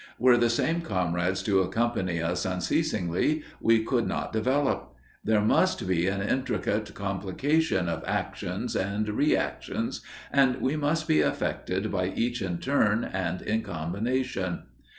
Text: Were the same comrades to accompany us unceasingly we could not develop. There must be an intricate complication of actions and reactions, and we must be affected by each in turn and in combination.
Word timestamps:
Were 0.17 0.35
the 0.35 0.49
same 0.49 0.81
comrades 0.81 1.43
to 1.43 1.61
accompany 1.61 2.23
us 2.23 2.43
unceasingly 2.43 3.43
we 3.61 3.83
could 3.83 4.07
not 4.07 4.33
develop. 4.33 4.95
There 5.23 5.43
must 5.43 5.87
be 5.87 6.07
an 6.07 6.23
intricate 6.27 6.95
complication 6.95 7.87
of 7.87 8.03
actions 8.07 8.75
and 8.75 9.07
reactions, 9.07 10.01
and 10.33 10.59
we 10.59 10.75
must 10.75 11.07
be 11.07 11.21
affected 11.21 11.91
by 11.91 12.07
each 12.15 12.41
in 12.41 12.57
turn 12.57 13.03
and 13.03 13.43
in 13.43 13.61
combination. 13.61 14.63